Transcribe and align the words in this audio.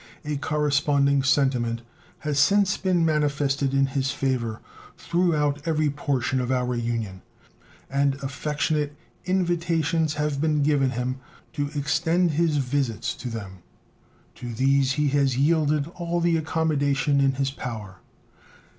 A 0.25 0.35
corresponding 0.37 1.21
sentiment 1.21 1.83
has 2.21 2.39
since 2.39 2.75
been 2.75 3.05
manifested 3.05 3.71
in 3.71 3.85
his 3.85 4.09
favor 4.09 4.59
throughout 4.97 5.61
every 5.67 5.91
portion 5.91 6.41
of 6.41 6.51
our 6.51 6.75
Union, 6.75 7.21
and 7.87 8.15
affectionate 8.23 8.95
invitations 9.25 10.15
have 10.15 10.41
been 10.41 10.63
given 10.63 10.89
him 10.89 11.19
to 11.53 11.69
extend 11.75 12.31
his 12.31 12.57
visits 12.57 13.13
to 13.13 13.29
them. 13.29 13.59
To 14.37 14.51
these 14.51 14.93
he 14.93 15.09
has 15.09 15.37
yielded 15.37 15.85
all 15.89 16.19
the 16.19 16.35
accommodation 16.35 17.19
in 17.21 17.33
his 17.33 17.51
power. 17.51 17.97